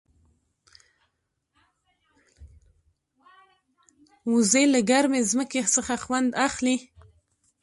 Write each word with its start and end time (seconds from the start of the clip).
وزې 4.31 4.63
له 4.73 4.79
ګرمې 4.89 5.21
ځمکې 5.31 5.61
څخه 5.75 5.93
خوند 6.03 6.29
اخلي 6.47 6.77